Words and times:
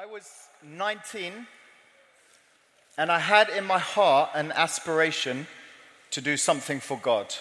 I 0.00 0.06
was 0.06 0.48
19 0.64 1.46
and 2.96 3.12
I 3.12 3.18
had 3.18 3.50
in 3.50 3.66
my 3.66 3.78
heart 3.78 4.30
an 4.32 4.50
aspiration 4.52 5.46
to 6.12 6.22
do 6.22 6.38
something 6.38 6.80
for 6.80 6.96
God. 6.96 7.34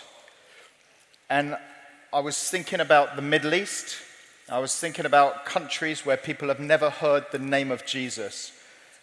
And 1.30 1.56
I 2.12 2.20
was 2.20 2.38
thinking 2.50 2.82
about 2.82 3.16
the 3.16 3.22
Middle 3.22 3.54
East. 3.54 3.96
I 4.50 4.60
was 4.60 4.76
thinking 4.78 5.06
about 5.06 5.46
countries 5.46 6.06
where 6.06 6.18
people 6.18 6.50
have 6.50 6.60
never 6.60 6.90
heard 6.90 7.28
the 7.32 7.40
name 7.40 7.72
of 7.72 7.86
Jesus. 7.86 8.52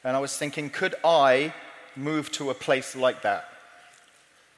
And 0.04 0.14
I 0.14 0.20
was 0.20 0.36
thinking, 0.36 0.68
could 0.68 0.94
I 1.02 1.54
move 1.96 2.30
to 2.32 2.50
a 2.50 2.54
place 2.54 2.94
like 2.94 3.22
that 3.22 3.48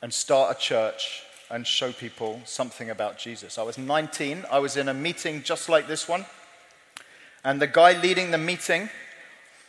and 0.02 0.12
start 0.12 0.56
a 0.56 0.58
church 0.58 1.22
and 1.52 1.64
show 1.64 1.92
people 1.92 2.40
something 2.46 2.90
about 2.90 3.16
Jesus? 3.16 3.58
I 3.58 3.62
was 3.62 3.78
19. 3.78 4.44
I 4.50 4.58
was 4.58 4.76
in 4.76 4.88
a 4.88 4.94
meeting 4.94 5.44
just 5.44 5.68
like 5.68 5.86
this 5.86 6.08
one. 6.08 6.26
And 7.44 7.60
the 7.60 7.66
guy 7.66 7.98
leading 8.00 8.30
the 8.30 8.38
meeting, 8.38 8.90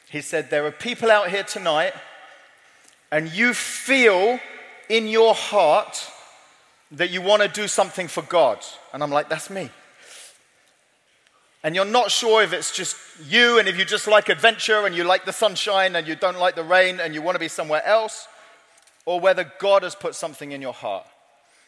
he 0.10 0.22
said, 0.22 0.50
There 0.50 0.66
are 0.66 0.72
people 0.72 1.12
out 1.12 1.30
here 1.30 1.44
tonight, 1.44 1.94
and 3.12 3.32
you 3.32 3.54
feel 3.54 4.40
in 4.90 5.08
your 5.08 5.36
heart 5.36 6.08
that 6.92 7.12
you 7.12 7.22
want 7.22 7.44
to 7.44 7.48
do 7.48 7.68
something 7.68 8.08
for 8.08 8.24
God. 8.24 8.60
And 8.94 9.04
I'm 9.04 9.12
like, 9.12 9.30
That's 9.30 9.50
me. 9.50 9.70
And 11.64 11.76
you're 11.76 11.86
not 11.86 12.10
sure 12.10 12.42
if 12.42 12.54
it's 12.54 12.74
just 12.74 12.96
you 13.28 13.60
and 13.60 13.68
if 13.68 13.78
you 13.78 13.84
just 13.84 14.08
like 14.08 14.30
adventure 14.30 14.86
and 14.86 14.96
you 14.96 15.04
like 15.04 15.26
the 15.26 15.34
sunshine 15.34 15.96
and 15.96 16.08
you 16.08 16.16
don't 16.16 16.40
like 16.40 16.56
the 16.56 16.64
rain 16.64 17.02
and 17.02 17.14
you 17.14 17.22
want 17.22 17.36
to 17.36 17.40
be 17.40 17.50
somewhere 17.50 17.86
else, 17.86 18.28
or 19.06 19.20
whether 19.20 19.52
God 19.60 19.84
has 19.84 19.94
put 19.94 20.16
something 20.16 20.52
in 20.52 20.62
your 20.62 20.74
heart. 20.74 21.06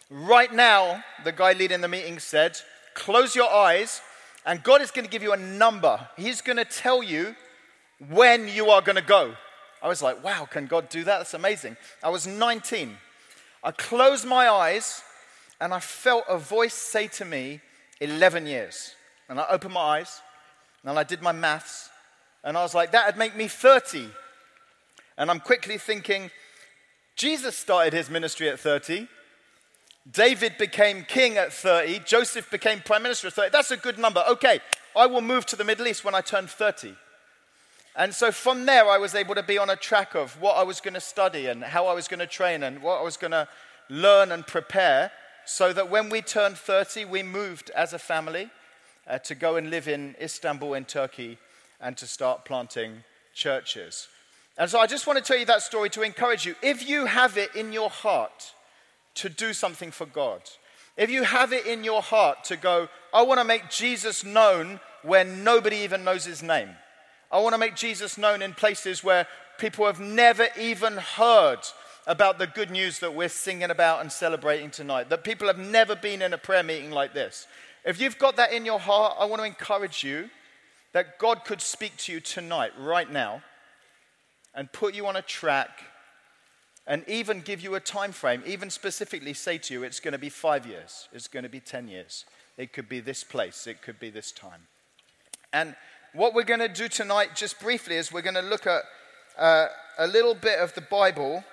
Right 0.10 0.54
now, 0.54 1.04
the 1.24 1.32
guy 1.32 1.54
leading 1.54 1.82
the 1.82 1.88
meeting 1.88 2.20
said, 2.20 2.58
Close 2.94 3.36
your 3.36 3.52
eyes 3.52 4.02
and 4.46 4.64
God 4.64 4.82
is 4.82 4.92
going 4.92 5.06
to 5.06 5.12
give 5.12 5.24
you 5.24 5.34
a 5.34 5.38
number. 5.38 6.08
He's 6.18 6.42
going 6.42 6.58
to 6.58 6.66
tell 6.66 7.04
you 7.04 7.36
when 8.10 8.48
you 8.48 8.70
are 8.70 8.82
going 8.82 8.96
to 8.96 9.02
go. 9.02 9.36
I 9.82 9.88
was 9.88 10.02
like, 10.02 10.24
wow, 10.24 10.46
can 10.46 10.68
God 10.68 10.90
do 10.90 11.04
that? 11.04 11.18
That's 11.18 11.34
amazing. 11.34 11.78
I 12.04 12.10
was 12.10 12.28
19. 12.28 12.98
I 13.64 13.72
closed 13.72 14.26
my 14.26 14.50
eyes 14.50 15.04
and 15.60 15.74
I 15.74 15.80
felt 15.80 16.26
a 16.28 16.38
voice 16.38 16.74
say 16.74 17.08
to 17.08 17.26
me, 17.26 17.62
11 18.00 18.48
years. 18.48 18.96
And 19.30 19.40
I 19.40 19.46
opened 19.50 19.74
my 19.74 20.00
eyes 20.00 20.22
and 20.84 20.98
I 20.98 21.04
did 21.04 21.22
my 21.22 21.32
maths 21.32 21.90
and 22.44 22.58
I 22.58 22.64
was 22.64 22.74
like, 22.74 22.92
that 22.92 23.06
would 23.06 23.18
make 23.18 23.36
me 23.36 23.48
30. 23.48 24.08
And 25.18 25.30
I'm 25.30 25.40
quickly 25.40 25.78
thinking, 25.78 26.32
Jesus 27.16 27.56
started 27.56 27.94
his 27.94 28.10
ministry 28.10 28.50
at 28.50 28.60
30. 28.60 29.08
David 30.10 30.58
became 30.58 31.04
king 31.04 31.38
at 31.38 31.54
30. 31.54 32.00
Joseph 32.00 32.50
became 32.50 32.80
prime 32.80 33.04
minister 33.04 33.28
at 33.28 33.34
30. 33.34 33.50
That's 33.52 33.72
a 33.72 33.78
good 33.78 34.00
number. 34.00 34.24
Okay, 34.30 34.60
I 34.96 35.06
will 35.06 35.22
move 35.22 35.46
to 35.48 35.56
the 35.56 35.64
Middle 35.64 35.88
East 35.88 36.04
when 36.04 36.16
I 36.16 36.22
turn 36.22 36.48
30. 36.48 36.96
And 37.96 38.16
so 38.16 38.32
from 38.32 38.66
there, 38.66 38.90
I 38.90 38.98
was 38.98 39.16
able 39.16 39.36
to 39.36 39.44
be 39.44 39.58
on 39.58 39.70
a 39.70 39.76
track 39.76 40.16
of 40.16 40.40
what 40.42 40.58
I 40.58 40.64
was 40.64 40.80
going 40.80 40.94
to 40.94 41.02
study 41.02 41.48
and 41.48 41.64
how 41.64 41.88
I 41.88 41.94
was 41.94 42.08
going 42.08 42.22
to 42.22 42.28
train 42.28 42.64
and 42.64 42.82
what 42.82 43.00
I 43.00 43.04
was 43.04 43.18
going 43.18 43.32
to 43.32 43.48
learn 43.90 44.32
and 44.32 44.48
prepare 44.48 45.12
so 45.46 45.74
that 45.74 45.90
when 45.90 46.10
we 46.10 46.22
turned 46.22 46.58
30, 46.58 47.06
we 47.06 47.22
moved 47.22 47.70
as 47.72 47.94
a 47.94 48.00
family 48.00 48.50
uh, 49.08 49.18
to 49.20 49.36
go 49.36 49.58
and 49.58 49.70
live 49.70 49.88
in 49.88 50.16
Istanbul 50.22 50.74
in 50.74 50.86
Turkey 50.86 51.38
and 51.82 51.98
to 51.98 52.08
start 52.08 52.46
planting 52.46 53.04
churches. 53.34 54.08
And 54.58 54.70
so 54.70 54.80
I 54.80 54.88
just 54.88 55.08
want 55.08 55.18
to 55.18 55.24
tell 55.24 55.38
you 55.38 55.46
that 55.46 55.62
story 55.62 55.90
to 55.92 56.02
encourage 56.02 56.46
you. 56.46 56.56
If 56.62 56.88
you 56.88 57.06
have 57.06 57.38
it 57.38 57.56
in 57.56 57.74
your 57.74 57.90
heart, 57.90 58.54
to 59.16 59.30
do 59.30 59.54
something 59.54 59.92
for 59.92 60.06
God, 60.06 60.42
if 60.98 61.10
you 61.10 61.24
have 61.24 61.54
it 61.54 61.66
in 61.66 61.84
your 61.84 62.02
heart 62.02 62.44
to 62.46 62.58
go, 62.58 62.88
I 63.14 63.24
want 63.24 63.40
to 63.40 63.46
make 63.46 63.70
Jesus 63.70 64.24
known 64.24 64.80
where 65.04 65.24
nobody 65.24 65.78
even 65.78 66.04
knows 66.04 66.26
his 66.26 66.44
name. 66.44 66.70
I 67.32 67.40
want 67.40 67.54
to 67.54 67.60
make 67.60 67.76
Jesus 67.76 68.18
known 68.18 68.42
in 68.42 68.54
places 68.54 69.04
where 69.04 69.26
people 69.58 69.86
have 69.86 70.00
never 70.00 70.48
even 70.60 70.98
heard 70.98 71.60
about 72.08 72.40
the 72.40 72.48
good 72.48 72.72
news 72.72 73.00
that 73.00 73.14
we're 73.14 73.30
singing 73.30 73.70
about 73.70 74.02
and 74.02 74.12
celebrating 74.12 74.70
tonight, 74.70 75.10
that 75.10 75.24
people 75.24 75.48
have 75.48 75.60
never 75.60 75.96
been 75.96 76.22
in 76.22 76.34
a 76.34 76.38
prayer 76.38 76.64
meeting 76.64 76.92
like 76.92 77.14
this. 77.14 77.48
If 77.86 78.02
you've 78.02 78.20
got 78.20 78.36
that 78.36 78.54
in 78.54 78.66
your 78.66 78.80
heart, 78.80 79.16
I 79.20 79.26
want 79.26 79.42
to 79.42 79.48
encourage 79.48 80.04
you 80.04 80.30
that 80.94 81.20
God 81.20 81.46
could 81.46 81.62
speak 81.62 81.96
to 81.98 82.12
you 82.12 82.20
tonight, 82.20 82.72
right 82.78 83.10
now, 83.10 83.44
and 84.54 84.72
put 84.72 84.94
you 84.94 85.08
on 85.08 85.16
a 85.16 85.22
track 85.22 85.70
and 86.92 87.08
even 87.08 87.40
give 87.40 87.62
you 87.62 87.76
a 87.76 87.80
time 87.80 88.12
frame, 88.12 88.44
even 88.46 88.70
specifically 88.70 89.34
say 89.34 89.58
to 89.58 89.74
you, 89.74 89.82
it's 89.82 90.02
going 90.02 90.12
to 90.12 90.18
be 90.18 90.28
five 90.28 90.66
years, 90.68 91.08
it's 91.14 91.30
going 91.30 91.44
to 91.44 91.50
be 91.50 91.62
10 91.62 91.88
years. 91.88 92.26
It 92.58 92.74
could 92.74 92.90
be 92.90 93.00
this 93.00 93.24
place, 93.24 93.66
it 93.66 93.82
could 93.82 93.98
be 93.98 94.10
this 94.10 94.34
time. 94.34 94.68
And 95.54 95.74
what 96.12 96.34
we're 96.34 96.44
going 96.44 96.60
to 96.60 96.68
do 96.68 96.90
tonight, 96.90 97.34
just 97.34 97.62
briefly, 97.62 97.96
is 97.96 98.12
we're 98.12 98.22
going 98.22 98.36
to 98.36 98.42
look 98.42 98.68
at 98.68 98.82
uh, 99.38 99.68
a 100.00 100.06
little 100.06 100.36
bit 100.36 100.60
of 100.60 100.74
the 100.74 100.82
Bible 100.82 101.46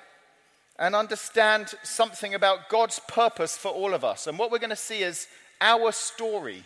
and 0.76 0.96
understand 0.96 1.72
something 1.84 2.34
about 2.34 2.68
God's 2.68 2.98
purpose 3.06 3.56
for 3.56 3.68
all 3.68 3.94
of 3.94 4.02
us. 4.02 4.26
And 4.26 4.40
what 4.40 4.50
we're 4.50 4.58
going 4.58 4.70
to 4.70 4.76
see 4.76 5.04
is 5.04 5.28
our 5.60 5.92
story, 5.92 6.64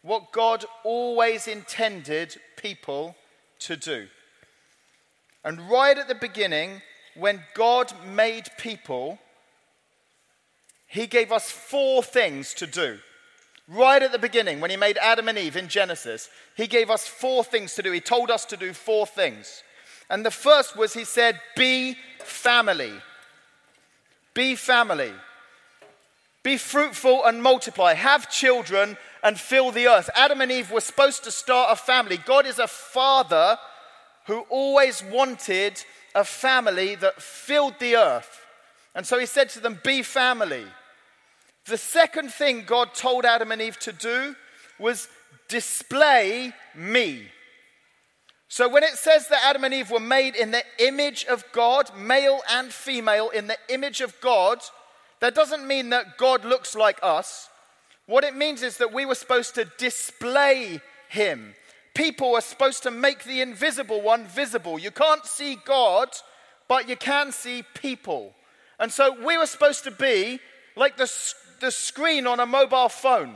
what 0.00 0.32
God 0.32 0.64
always 0.84 1.46
intended 1.46 2.34
people 2.56 3.14
to 3.58 3.76
do. 3.76 4.06
And 5.44 5.68
right 5.68 5.98
at 5.98 6.08
the 6.08 6.14
beginning, 6.14 6.80
when 7.18 7.42
God 7.54 7.92
made 8.06 8.48
people, 8.58 9.18
He 10.86 11.06
gave 11.06 11.32
us 11.32 11.50
four 11.50 12.02
things 12.02 12.54
to 12.54 12.66
do. 12.66 12.98
Right 13.68 14.02
at 14.02 14.12
the 14.12 14.18
beginning, 14.18 14.60
when 14.60 14.70
He 14.70 14.76
made 14.76 14.98
Adam 14.98 15.28
and 15.28 15.38
Eve 15.38 15.56
in 15.56 15.68
Genesis, 15.68 16.28
He 16.56 16.66
gave 16.66 16.90
us 16.90 17.06
four 17.06 17.44
things 17.44 17.74
to 17.74 17.82
do. 17.82 17.92
He 17.92 18.00
told 18.00 18.30
us 18.30 18.44
to 18.46 18.56
do 18.56 18.72
four 18.72 19.06
things. 19.06 19.62
And 20.08 20.24
the 20.24 20.30
first 20.30 20.76
was 20.76 20.94
He 20.94 21.04
said, 21.04 21.40
Be 21.56 21.96
family. 22.20 22.92
Be 24.34 24.54
family. 24.54 25.12
Be 26.42 26.58
fruitful 26.58 27.24
and 27.24 27.42
multiply. 27.42 27.94
Have 27.94 28.30
children 28.30 28.96
and 29.24 29.40
fill 29.40 29.72
the 29.72 29.88
earth. 29.88 30.08
Adam 30.14 30.40
and 30.40 30.52
Eve 30.52 30.70
were 30.70 30.80
supposed 30.80 31.24
to 31.24 31.32
start 31.32 31.72
a 31.72 31.76
family. 31.76 32.18
God 32.18 32.46
is 32.46 32.60
a 32.60 32.68
father 32.68 33.58
who 34.26 34.40
always 34.50 35.02
wanted 35.02 35.82
a 36.16 36.24
family 36.24 36.96
that 36.96 37.22
filled 37.22 37.78
the 37.78 37.94
earth. 37.94 38.40
And 38.94 39.06
so 39.06 39.18
he 39.18 39.26
said 39.26 39.50
to 39.50 39.60
them, 39.60 39.78
Be 39.84 40.02
family. 40.02 40.64
The 41.66 41.78
second 41.78 42.32
thing 42.32 42.64
God 42.66 42.94
told 42.94 43.24
Adam 43.24 43.52
and 43.52 43.60
Eve 43.60 43.78
to 43.80 43.92
do 43.92 44.34
was 44.78 45.08
display 45.48 46.52
me. 46.74 47.28
So 48.48 48.68
when 48.68 48.84
it 48.84 48.94
says 48.94 49.28
that 49.28 49.44
Adam 49.44 49.64
and 49.64 49.74
Eve 49.74 49.90
were 49.90 50.00
made 50.00 50.36
in 50.36 50.52
the 50.52 50.62
image 50.78 51.24
of 51.26 51.44
God, 51.52 51.90
male 51.96 52.40
and 52.50 52.72
female, 52.72 53.28
in 53.30 53.48
the 53.48 53.58
image 53.68 54.00
of 54.00 54.18
God, 54.20 54.60
that 55.20 55.34
doesn't 55.34 55.66
mean 55.66 55.90
that 55.90 56.16
God 56.16 56.44
looks 56.44 56.74
like 56.74 56.98
us. 57.02 57.48
What 58.06 58.24
it 58.24 58.36
means 58.36 58.62
is 58.62 58.78
that 58.78 58.94
we 58.94 59.04
were 59.04 59.16
supposed 59.16 59.56
to 59.56 59.70
display 59.78 60.80
him 61.08 61.54
people 61.96 62.34
are 62.34 62.42
supposed 62.42 62.82
to 62.82 62.90
make 62.90 63.24
the 63.24 63.40
invisible 63.40 64.02
one 64.02 64.26
visible. 64.26 64.78
You 64.78 64.90
can't 64.90 65.24
see 65.24 65.56
God, 65.64 66.10
but 66.68 66.88
you 66.88 66.96
can 66.96 67.32
see 67.32 67.64
people. 67.74 68.34
And 68.78 68.92
so 68.92 69.16
we 69.24 69.38
were 69.38 69.46
supposed 69.46 69.82
to 69.84 69.90
be 69.90 70.38
like 70.76 70.98
the, 70.98 71.10
the 71.60 71.70
screen 71.70 72.26
on 72.26 72.38
a 72.38 72.46
mobile 72.46 72.90
phone. 72.90 73.34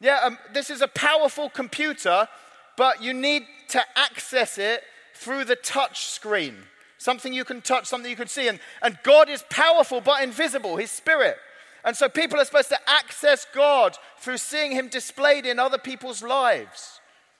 Yeah, 0.00 0.20
um, 0.22 0.38
this 0.52 0.68
is 0.68 0.82
a 0.82 0.88
powerful 0.88 1.48
computer, 1.48 2.28
but 2.76 3.02
you 3.02 3.14
need 3.14 3.44
to 3.68 3.82
access 3.96 4.58
it 4.58 4.82
through 5.14 5.44
the 5.44 5.56
touch 5.56 6.04
screen. 6.04 6.56
Something 6.98 7.32
you 7.32 7.44
can 7.44 7.62
touch, 7.62 7.86
something 7.86 8.10
you 8.10 8.16
can 8.16 8.28
see. 8.28 8.48
And, 8.48 8.60
and 8.82 8.98
God 9.02 9.30
is 9.30 9.42
powerful 9.48 10.02
but 10.02 10.22
invisible, 10.22 10.76
His 10.76 10.90
Spirit. 10.90 11.36
And 11.84 11.96
so 11.96 12.08
people 12.08 12.38
are 12.38 12.44
supposed 12.44 12.68
to 12.68 12.78
access 12.86 13.46
God 13.54 13.96
through 14.18 14.38
seeing 14.38 14.72
Him 14.72 14.88
displayed 14.88 15.46
in 15.46 15.58
other 15.58 15.78
people's 15.78 16.22
lives 16.22 16.97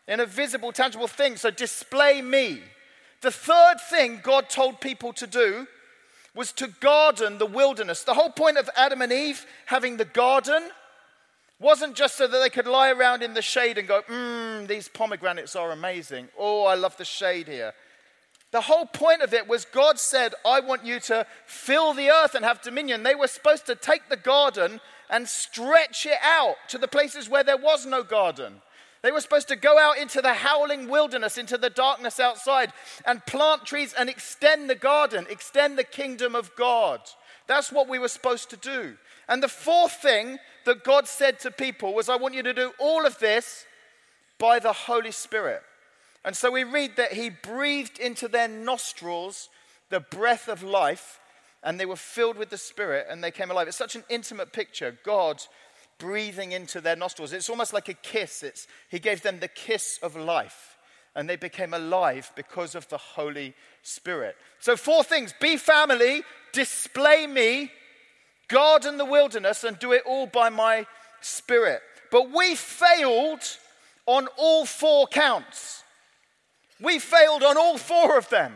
in 0.09 0.21
a 0.21 0.27
visible, 0.27 0.73
tangible 0.73 1.07
thing. 1.07 1.37
So 1.37 1.51
display 1.51 2.23
me. 2.23 2.63
The 3.21 3.31
third 3.31 3.77
thing 3.91 4.21
God 4.23 4.49
told 4.49 4.81
people 4.81 5.13
to 5.13 5.27
do 5.27 5.67
was 6.35 6.53
to 6.53 6.69
garden 6.81 7.39
the 7.39 7.47
wilderness. 7.47 8.03
The 8.03 8.15
whole 8.15 8.31
point 8.31 8.59
of 8.59 8.71
Adam 8.77 9.03
and 9.03 9.13
Eve 9.13 9.45
having 9.67 9.97
the 9.97 10.05
garden 10.05 10.71
wasn't 11.61 11.97
just 11.97 12.17
so 12.17 12.27
that 12.27 12.39
they 12.39 12.51
could 12.51 12.67
lie 12.67 12.91
around 12.91 13.23
in 13.23 13.35
the 13.35 13.43
shade 13.43 13.79
and 13.79 13.89
go, 13.89 14.03
mmm, 14.03 14.67
these 14.69 14.89
pomegranates 14.89 15.57
are 15.57 15.73
amazing. 15.73 16.29
Oh, 16.39 16.65
I 16.65 16.75
love 16.75 16.97
the 16.97 17.05
shade 17.05 17.49
here. 17.49 17.75
The 18.51 18.61
whole 18.63 18.87
point 18.87 19.23
of 19.23 19.35
it 19.35 19.49
was 19.49 19.65
God 19.65 19.99
said, 19.99 20.33
I 20.47 20.61
want 20.61 20.87
you 20.87 21.01
to 21.01 21.27
fill 21.45 21.93
the 21.93 22.11
earth 22.11 22.35
and 22.35 22.45
have 22.45 22.63
dominion. 22.63 23.03
They 23.03 23.15
were 23.15 23.27
supposed 23.27 23.67
to 23.67 23.75
take 23.75 24.09
the 24.09 24.17
garden 24.17 24.81
and 25.11 25.29
stretch 25.29 26.07
it 26.07 26.19
out 26.23 26.57
to 26.69 26.79
the 26.79 26.89
places 26.89 27.29
where 27.29 27.45
there 27.45 27.57
was 27.57 27.85
no 27.85 28.03
garden. 28.03 28.63
They 29.03 29.13
were 29.13 29.21
supposed 29.21 29.49
to 29.49 29.57
go 29.57 29.79
out 29.79 29.99
into 29.99 30.21
the 30.21 30.35
howling 30.35 30.89
wilderness, 30.89 31.39
into 31.39 31.57
the 31.57 31.71
darkness 31.71 32.19
outside, 32.19 32.73
and 33.07 33.25
plant 33.27 33.65
trees 33.65 33.95
and 33.97 34.09
extend 34.09 34.69
the 34.69 34.75
garden, 34.75 35.27
extend 35.31 35.79
the 35.79 35.85
kingdom 35.85 36.35
of 36.35 36.55
God. 36.57 37.01
That's 37.47 37.71
what 37.73 37.89
we 37.89 37.99
were 37.99 38.09
supposed 38.09 38.51
to 38.51 38.57
do. 38.57 38.97
And 39.29 39.43
the 39.43 39.49
fourth 39.49 39.93
thing 39.93 40.39
that 40.65 40.85
God 40.85 41.07
said 41.07 41.39
to 41.41 41.51
people 41.51 41.95
was, 41.95 42.09
I 42.09 42.17
want 42.17 42.35
you 42.35 42.43
to 42.43 42.55
do 42.55 42.73
all 42.79 43.07
of 43.07 43.19
this 43.19 43.65
by 44.39 44.59
the 44.59 44.73
Holy 44.73 45.13
Spirit. 45.13 45.63
And 46.25 46.37
so 46.37 46.51
we 46.51 46.65
read 46.65 46.97
that 46.97 47.13
he 47.13 47.31
breathed 47.31 47.99
into 47.99 48.29
their 48.29 48.49
nostrils 48.49 49.49
the 49.91 50.01
breath 50.01 50.49
of 50.49 50.63
life, 50.63 51.21
and 51.63 51.79
they 51.79 51.87
were 51.87 51.97
filled 51.97 52.37
with 52.37 52.51
the 52.51 52.59
Spirit 52.59 53.07
and 53.11 53.23
they 53.23 53.31
came 53.31 53.51
alive. 53.51 53.67
It's 53.69 53.77
such 53.77 53.97
an 53.97 54.05
intimate 54.09 54.53
picture. 54.53 54.97
God 55.05 55.43
breathing 55.99 56.53
into 56.53 56.81
their 56.81 56.97
nostrils. 56.97 57.33
It's 57.33 57.51
almost 57.51 57.73
like 57.73 57.89
a 57.89 57.95
kiss. 57.95 58.43
It's, 58.43 58.67
he 58.89 58.99
gave 58.99 59.23
them 59.23 59.41
the 59.41 59.49
kiss 59.49 59.99
of 60.03 60.17
life, 60.17 60.77
and 61.15 61.29
they 61.29 61.37
became 61.37 61.75
alive 61.75 62.33
because 62.37 62.75
of 62.75 62.89
the 62.89 62.99
Holy 62.99 63.55
Spirit. 63.83 64.37
So, 64.61 64.77
four 64.77 65.05
things 65.05 65.35
be 65.41 65.57
family, 65.57 66.23
display 66.53 67.27
me, 67.27 67.71
garden 68.49 68.97
the 68.97 69.05
wilderness, 69.05 69.65
and 69.65 69.79
do 69.79 69.93
it 69.93 70.03
all 70.07 70.27
by 70.27 70.49
my 70.49 70.87
Spirit. 71.21 71.81
But 72.11 72.31
we 72.33 72.55
failed 72.55 73.43
on 74.07 74.29
all 74.37 74.65
four 74.65 75.07
counts. 75.07 75.83
We 76.81 76.99
failed 76.99 77.43
on 77.43 77.57
all 77.57 77.77
four 77.77 78.17
of 78.17 78.29
them. 78.29 78.55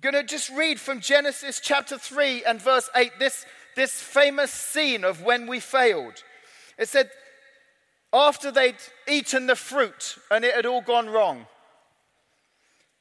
Going 0.00 0.14
to 0.14 0.22
just 0.22 0.50
read 0.50 0.78
from 0.78 1.00
Genesis 1.00 1.60
chapter 1.60 1.98
3 1.98 2.44
and 2.44 2.60
verse 2.60 2.88
8 2.94 3.12
this, 3.18 3.44
this 3.76 4.00
famous 4.00 4.50
scene 4.50 5.04
of 5.04 5.22
when 5.22 5.46
we 5.46 5.60
failed. 5.60 6.22
It 6.78 6.88
said, 6.88 7.10
after 8.12 8.50
they'd 8.50 8.76
eaten 9.08 9.46
the 9.46 9.56
fruit 9.56 10.16
and 10.30 10.44
it 10.44 10.54
had 10.54 10.66
all 10.66 10.80
gone 10.80 11.08
wrong, 11.08 11.46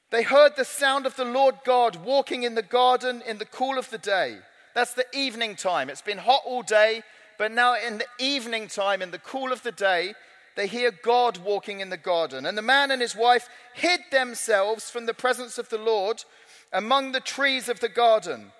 they 0.09 0.23
heard 0.23 0.55
the 0.55 0.65
sound 0.65 1.05
of 1.05 1.15
the 1.15 1.25
Lord 1.25 1.55
God 1.65 1.97
walking 1.97 2.43
in 2.43 2.55
the 2.55 2.61
garden 2.61 3.23
in 3.27 3.39
the 3.39 3.45
cool 3.45 3.77
of 3.77 3.89
the 3.89 3.97
day. 3.97 4.37
That's 4.75 4.93
the 4.93 5.05
evening 5.13 5.55
time. 5.55 5.89
It's 5.89 6.01
been 6.01 6.19
hot 6.19 6.41
all 6.45 6.61
day, 6.61 7.03
but 7.37 7.51
now 7.51 7.75
in 7.75 7.97
the 7.97 8.07
evening 8.19 8.67
time, 8.67 9.01
in 9.01 9.11
the 9.11 9.19
cool 9.19 9.51
of 9.51 9.63
the 9.63 9.71
day, 9.71 10.13
they 10.55 10.67
hear 10.67 10.91
God 10.91 11.39
walking 11.39 11.79
in 11.79 11.89
the 11.89 11.97
garden. 11.97 12.45
And 12.45 12.55
the 12.57 12.61
man 12.61 12.91
and 12.91 13.01
his 13.01 13.15
wife 13.15 13.49
hid 13.73 14.01
themselves 14.11 14.89
from 14.89 15.07
the 15.07 15.13
presence 15.13 15.57
of 15.57 15.69
the 15.69 15.79
Lord 15.79 16.23
among 16.71 17.11
the 17.11 17.19
trees 17.19 17.69
of 17.69 17.79
the 17.79 17.89
garden. 17.89 18.51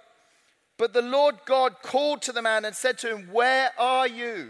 But 0.78 0.94
the 0.94 1.02
Lord 1.02 1.36
God 1.46 1.75
called 1.81 2.22
to 2.24 2.31
the 2.31 2.42
man 2.42 2.66
and 2.66 2.75
said 2.75 2.98
to 3.00 3.16
him, 3.16 3.30
Where 3.31 3.72
are 3.78 4.08
you? 4.08 4.50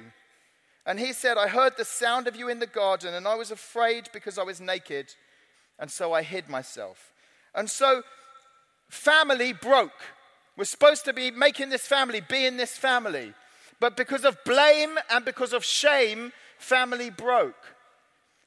And 0.86 1.00
he 1.00 1.14
said, 1.14 1.38
I 1.38 1.48
heard 1.48 1.78
the 1.78 1.86
sound 1.86 2.28
of 2.28 2.36
you 2.36 2.50
in 2.50 2.60
the 2.60 2.68
garden, 2.68 3.14
and 3.14 3.28
I 3.28 3.36
was 3.36 3.52
afraid 3.52 4.10
because 4.12 4.38
I 4.38 4.44
was 4.44 4.60
naked, 4.60 5.14
and 5.80 5.90
so 5.90 6.14
I 6.14 6.24
hid 6.24 6.50
myself. 6.50 7.12
And 7.56 7.70
so, 7.70 8.04
family 8.90 9.54
broke. 9.54 9.92
We're 10.58 10.66
supposed 10.66 11.06
to 11.06 11.14
be 11.14 11.32
making 11.32 11.70
this 11.70 11.86
family, 11.86 12.22
be 12.22 12.46
in 12.46 12.58
this 12.58 12.78
family. 12.78 13.34
But 13.80 13.98
because 13.98 14.24
of 14.24 14.38
blame 14.46 14.98
and 15.10 15.26
because 15.26 15.54
of 15.54 15.64
shame, 15.64 16.32
family 16.58 17.10
broke. 17.10 17.74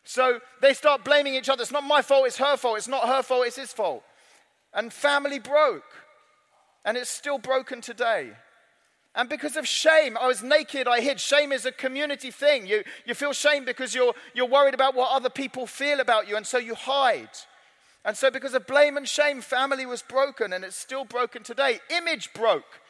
So 0.04 0.40
they 0.62 0.72
start 0.72 1.04
blaming 1.04 1.34
each 1.34 1.48
other. 1.48 1.62
It's 1.62 1.72
not 1.72 1.84
my 1.84 2.00
fault, 2.00 2.26
it's 2.26 2.38
her 2.38 2.56
fault. 2.56 2.78
It's 2.78 2.88
not 2.88 3.08
her 3.08 3.22
fault, 3.22 3.46
it's 3.46 3.56
his 3.56 3.72
fault. 3.72 4.04
And 4.72 4.92
family 4.92 5.38
broke. 5.38 5.84
And 6.86 6.96
it's 6.96 7.10
still 7.10 7.38
broken 7.38 7.82
today. 7.82 8.30
And 9.16 9.28
because 9.28 9.56
of 9.56 9.66
shame, 9.66 10.16
I 10.16 10.26
was 10.26 10.42
naked, 10.42 10.86
I 10.86 11.00
hid. 11.00 11.18
Shame 11.18 11.50
is 11.50 11.66
a 11.66 11.72
community 11.72 12.30
thing. 12.30 12.66
You, 12.66 12.84
you 13.04 13.14
feel 13.14 13.32
shame 13.32 13.64
because 13.64 13.94
you're, 13.94 14.14
you're 14.34 14.46
worried 14.46 14.74
about 14.74 14.94
what 14.94 15.10
other 15.10 15.30
people 15.30 15.66
feel 15.66 16.00
about 16.00 16.28
you, 16.28 16.36
and 16.36 16.46
so 16.46 16.58
you 16.58 16.74
hide. 16.74 17.30
And 18.04 18.16
so, 18.16 18.30
because 18.30 18.54
of 18.54 18.66
blame 18.66 18.96
and 18.96 19.08
shame, 19.08 19.40
family 19.40 19.84
was 19.84 20.00
broken, 20.00 20.52
and 20.52 20.64
it's 20.64 20.76
still 20.76 21.04
broken 21.04 21.42
today. 21.42 21.80
Image 21.90 22.32
broke. 22.34 22.80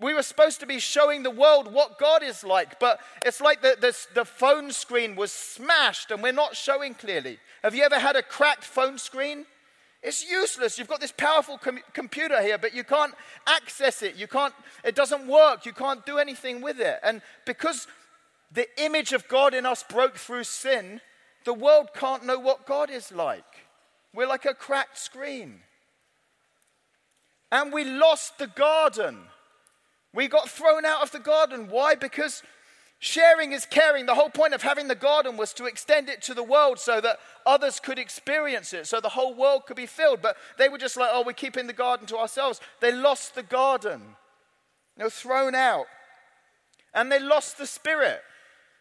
We 0.00 0.14
were 0.14 0.22
supposed 0.22 0.60
to 0.60 0.66
be 0.66 0.78
showing 0.78 1.22
the 1.22 1.30
world 1.30 1.72
what 1.72 1.98
God 1.98 2.22
is 2.22 2.42
like, 2.42 2.80
but 2.80 3.00
it's 3.24 3.40
like 3.40 3.62
the, 3.62 3.76
the, 3.80 3.96
the 4.14 4.24
phone 4.24 4.70
screen 4.70 5.16
was 5.16 5.32
smashed 5.32 6.12
and 6.12 6.22
we're 6.22 6.30
not 6.30 6.54
showing 6.54 6.94
clearly. 6.94 7.38
Have 7.64 7.74
you 7.74 7.82
ever 7.82 7.98
had 7.98 8.14
a 8.14 8.22
cracked 8.22 8.62
phone 8.62 8.98
screen? 8.98 9.44
It's 10.08 10.26
useless. 10.26 10.78
You've 10.78 10.88
got 10.88 11.02
this 11.02 11.12
powerful 11.12 11.58
com- 11.58 11.80
computer 11.92 12.40
here, 12.40 12.56
but 12.56 12.74
you 12.74 12.82
can't 12.82 13.12
access 13.46 14.00
it. 14.00 14.16
You 14.16 14.26
can't, 14.26 14.54
it 14.82 14.94
doesn't 14.94 15.26
work. 15.26 15.66
You 15.66 15.74
can't 15.74 16.06
do 16.06 16.16
anything 16.16 16.62
with 16.62 16.80
it. 16.80 16.98
And 17.02 17.20
because 17.44 17.86
the 18.50 18.66
image 18.82 19.12
of 19.12 19.28
God 19.28 19.52
in 19.52 19.66
us 19.66 19.82
broke 19.82 20.16
through 20.16 20.44
sin, 20.44 21.02
the 21.44 21.52
world 21.52 21.90
can't 21.94 22.24
know 22.24 22.38
what 22.38 22.64
God 22.64 22.90
is 22.90 23.12
like. 23.12 23.44
We're 24.14 24.26
like 24.26 24.46
a 24.46 24.54
cracked 24.54 24.96
screen. 24.96 25.60
And 27.52 27.70
we 27.70 27.84
lost 27.84 28.38
the 28.38 28.46
garden. 28.46 29.18
We 30.14 30.26
got 30.26 30.48
thrown 30.48 30.86
out 30.86 31.02
of 31.02 31.12
the 31.12 31.18
garden. 31.18 31.68
Why? 31.68 31.96
Because 31.96 32.42
Sharing 33.00 33.52
is 33.52 33.64
caring. 33.64 34.06
The 34.06 34.14
whole 34.14 34.30
point 34.30 34.54
of 34.54 34.62
having 34.62 34.88
the 34.88 34.94
garden 34.94 35.36
was 35.36 35.52
to 35.54 35.66
extend 35.66 36.08
it 36.08 36.20
to 36.22 36.34
the 36.34 36.42
world 36.42 36.80
so 36.80 37.00
that 37.00 37.18
others 37.46 37.78
could 37.78 37.98
experience 37.98 38.72
it, 38.72 38.86
so 38.86 39.00
the 39.00 39.08
whole 39.08 39.34
world 39.34 39.66
could 39.66 39.76
be 39.76 39.86
filled. 39.86 40.20
But 40.20 40.36
they 40.58 40.68
were 40.68 40.78
just 40.78 40.96
like, 40.96 41.10
oh, 41.12 41.22
we're 41.24 41.32
keeping 41.32 41.68
the 41.68 41.72
garden 41.72 42.06
to 42.08 42.18
ourselves. 42.18 42.60
They 42.80 42.92
lost 42.92 43.34
the 43.36 43.44
garden. 43.44 44.02
They 44.96 45.04
were 45.04 45.10
thrown 45.10 45.54
out. 45.54 45.86
And 46.92 47.12
they 47.12 47.20
lost 47.20 47.56
the 47.58 47.66
spirit. 47.66 48.20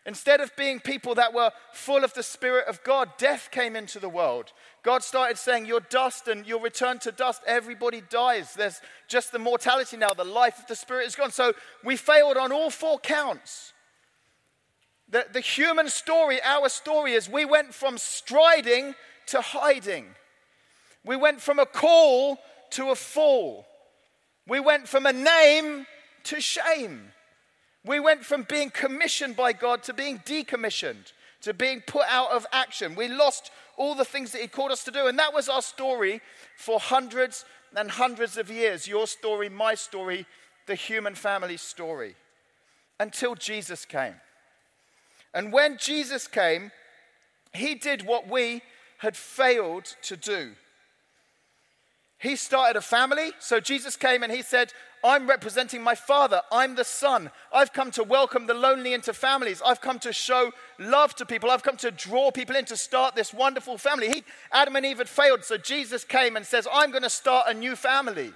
Instead 0.07 0.39
of 0.39 0.55
being 0.55 0.79
people 0.79 1.13
that 1.15 1.33
were 1.33 1.51
full 1.73 2.05
of 2.05 2.13
the 2.13 2.23
Spirit 2.23 2.65
of 2.67 2.81
God, 2.85 3.09
death 3.17 3.49
came 3.51 3.75
into 3.75 3.99
the 3.99 4.07
world. 4.07 4.53
God 4.81 5.03
started 5.03 5.37
saying, 5.37 5.65
You're 5.65 5.81
dust 5.81 6.29
and 6.29 6.47
you'll 6.47 6.61
return 6.61 6.97
to 6.99 7.11
dust. 7.11 7.41
Everybody 7.45 8.01
dies. 8.09 8.53
There's 8.53 8.79
just 9.09 9.33
the 9.33 9.39
mortality 9.39 9.97
now. 9.97 10.11
The 10.11 10.23
life 10.23 10.59
of 10.59 10.67
the 10.67 10.77
Spirit 10.77 11.07
is 11.07 11.15
gone. 11.17 11.31
So 11.31 11.51
we 11.83 11.97
failed 11.97 12.37
on 12.37 12.53
all 12.53 12.69
four 12.69 12.99
counts. 12.99 13.73
The, 15.09 15.25
the 15.31 15.39
human 15.39 15.89
story, 15.89 16.39
our 16.43 16.69
story, 16.69 17.13
is 17.13 17.29
we 17.29 17.45
went 17.45 17.73
from 17.73 17.97
striding 17.97 18.93
to 19.27 19.41
hiding. 19.41 20.05
We 21.05 21.15
went 21.15 21.39
from 21.41 21.59
a 21.59 21.65
call 21.65 22.39
to 22.71 22.89
a 22.89 22.95
fall. 22.95 23.65
We 24.47 24.59
went 24.59 24.87
from 24.87 25.05
a 25.05 25.13
name 25.13 25.85
to 26.25 26.41
shame. 26.41 27.13
We 27.85 27.99
went 28.01 28.25
from 28.25 28.43
being 28.43 28.69
commissioned 28.69 29.37
by 29.37 29.53
God 29.53 29.83
to 29.83 29.93
being 29.93 30.19
decommissioned, 30.19 31.13
to 31.41 31.53
being 31.53 31.81
put 31.87 32.05
out 32.09 32.31
of 32.31 32.45
action. 32.51 32.95
We 32.95 33.07
lost 33.07 33.51
all 33.77 33.95
the 33.95 34.03
things 34.03 34.31
that 34.33 34.41
He 34.41 34.47
called 34.47 34.71
us 34.71 34.83
to 34.85 34.91
do. 34.91 35.07
And 35.07 35.17
that 35.19 35.33
was 35.33 35.47
our 35.47 35.61
story 35.61 36.21
for 36.57 36.79
hundreds 36.79 37.45
and 37.75 37.89
hundreds 37.89 38.37
of 38.37 38.49
years. 38.49 38.87
Your 38.87 39.07
story, 39.07 39.47
my 39.47 39.75
story, 39.75 40.25
the 40.65 40.75
human 40.75 41.15
family 41.15 41.55
story. 41.55 42.15
Until 42.99 43.35
Jesus 43.35 43.85
came. 43.85 44.15
And 45.33 45.51
when 45.53 45.77
Jesus 45.77 46.27
came, 46.27 46.71
he 47.53 47.75
did 47.75 48.05
what 48.05 48.27
we 48.27 48.61
had 48.99 49.15
failed 49.15 49.95
to 50.03 50.17
do. 50.17 50.53
He 52.19 52.35
started 52.35 52.75
a 52.75 52.81
family. 52.81 53.31
So 53.39 53.59
Jesus 53.59 53.95
came 53.95 54.23
and 54.23 54.31
he 54.31 54.41
said, 54.41 54.73
I'm 55.03 55.29
representing 55.29 55.83
my 55.83 55.93
father. 55.93 56.41
I'm 56.51 56.75
the 56.75 56.83
son. 56.83 57.29
I've 57.53 57.71
come 57.71 57.91
to 57.91 58.03
welcome 58.03 58.47
the 58.47 58.55
lonely 58.55 58.93
into 58.93 59.13
families. 59.13 59.61
I've 59.63 59.81
come 59.81 59.99
to 59.99 60.11
show 60.11 60.51
love 60.79 61.13
to 61.15 61.25
people. 61.25 61.51
I've 61.51 61.61
come 61.61 61.77
to 61.77 61.91
draw 61.91 62.31
people 62.31 62.55
in 62.55 62.65
to 62.65 62.77
start 62.77 63.15
this 63.15 63.33
wonderful 63.33 63.77
family. 63.77 64.09
He, 64.09 64.23
Adam 64.51 64.75
and 64.75 64.85
Eve 64.85 64.97
had 64.97 65.09
failed. 65.09 65.43
So 65.43 65.57
Jesus 65.57 66.03
came 66.03 66.35
and 66.35 66.45
says, 66.45 66.67
I'm 66.73 66.89
going 66.89 67.03
to 67.03 67.09
start 67.09 67.45
a 67.47 67.53
new 67.53 67.75
family. 67.75 68.33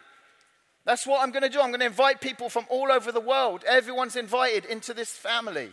That's 0.86 1.07
what 1.07 1.21
I'm 1.21 1.31
going 1.31 1.43
to 1.43 1.50
do. 1.50 1.60
I'm 1.60 1.69
going 1.69 1.79
to 1.79 1.86
invite 1.88 2.21
people 2.21 2.50
from 2.50 2.65
all 2.69 2.91
over 2.91 3.12
the 3.12 3.19
world. 3.19 3.63
Everyone's 3.67 4.15
invited 4.15 4.65
into 4.65 4.93
this 4.93 5.12
family 5.12 5.71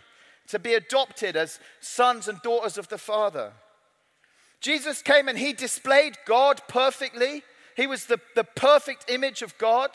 to 0.49 0.59
be 0.59 0.75
adopted 0.75 1.37
as 1.37 1.61
sons 1.81 2.29
and 2.29 2.41
daughters 2.43 2.79
of 2.79 2.89
the 2.89 2.99
Father. 2.99 3.53
Jesus 4.61 5.03
came 5.03 5.29
and 5.29 5.39
he 5.39 5.53
displayed 5.53 6.17
God 6.27 6.61
perfectly. 6.69 7.43
He 7.77 7.87
was 7.87 8.07
the, 8.07 8.19
the 8.35 8.45
perfect 8.45 9.09
image 9.09 9.43
of 9.43 9.57
God. 9.59 9.91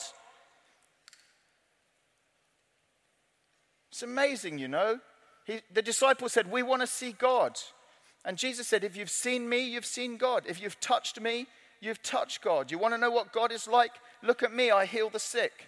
It's 3.91 4.03
amazing, 4.03 4.57
you 4.57 4.67
know. 4.67 4.99
He, 5.45 5.59
the 5.71 5.81
disciples 5.81 6.33
said, 6.33 6.49
We 6.49 6.63
want 6.63 6.81
to 6.81 6.87
see 6.87 7.11
God. 7.11 7.59
And 8.25 8.37
Jesus 8.37 8.67
said, 8.67 8.83
If 8.83 8.95
you've 8.95 9.09
seen 9.09 9.49
me, 9.49 9.59
you've 9.59 9.85
seen 9.85 10.17
God. 10.17 10.43
If 10.47 10.61
you've 10.61 10.79
touched 10.79 11.19
me, 11.19 11.47
you've 11.81 12.01
touched 12.01 12.41
God. 12.41 12.71
You 12.71 12.77
want 12.77 12.93
to 12.93 12.97
know 12.97 13.11
what 13.11 13.33
God 13.33 13.51
is 13.51 13.67
like? 13.67 13.91
Look 14.21 14.43
at 14.43 14.53
me, 14.53 14.71
I 14.71 14.85
heal 14.85 15.09
the 15.09 15.19
sick. 15.19 15.67